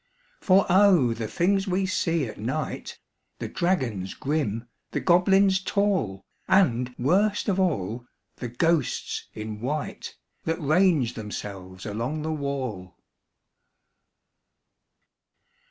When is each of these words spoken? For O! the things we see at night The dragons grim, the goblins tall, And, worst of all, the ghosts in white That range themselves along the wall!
For 0.39 0.65
O! 0.67 1.13
the 1.13 1.27
things 1.27 1.67
we 1.67 1.85
see 1.85 2.25
at 2.25 2.39
night 2.39 2.97
The 3.37 3.47
dragons 3.47 4.15
grim, 4.15 4.67
the 4.89 4.99
goblins 4.99 5.61
tall, 5.61 6.25
And, 6.47 6.95
worst 6.97 7.47
of 7.47 7.59
all, 7.59 8.07
the 8.37 8.47
ghosts 8.47 9.27
in 9.35 9.59
white 9.61 10.17
That 10.45 10.59
range 10.59 11.13
themselves 11.13 11.85
along 11.85 12.23
the 12.23 12.33
wall! 12.33 12.97